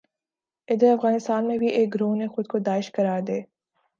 ادھر 0.69 0.93
افغانستان 0.93 1.47
میں 1.47 1.57
بھی 1.57 1.67
ایک 1.69 1.93
گروہ 1.95 2.15
نے 2.15 2.27
خود 2.27 2.47
کو 2.47 2.59
داعش 2.59 2.91
قرار 2.91 3.21
دے 3.21 3.39